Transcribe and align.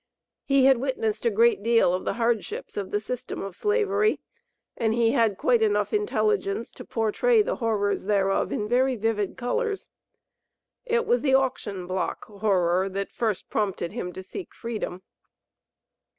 He 0.45 0.65
had 0.65 0.77
witnessed 0.77 1.27
a 1.27 1.29
great 1.29 1.61
deal 1.61 1.93
of 1.93 2.05
the 2.05 2.13
hardships 2.15 2.75
of 2.75 2.89
the 2.89 2.99
system 2.99 3.43
of 3.43 3.55
Slavery, 3.55 4.19
and 4.75 4.95
he 4.95 5.11
had 5.11 5.37
quite 5.37 5.61
enough 5.61 5.93
intelligence 5.93 6.71
to 6.71 6.83
portray 6.85 7.43
the 7.43 7.57
horrors 7.57 8.05
thereof 8.05 8.51
in 8.51 8.67
very 8.67 8.95
vivid 8.95 9.37
colors. 9.37 9.89
It 10.85 11.05
was 11.05 11.21
the 11.21 11.35
auction 11.35 11.85
block 11.85 12.25
horror 12.25 12.89
that 12.89 13.11
first 13.11 13.47
prompted 13.51 13.91
him 13.91 14.11
to 14.13 14.23
seek 14.23 14.55
freedom. 14.55 15.03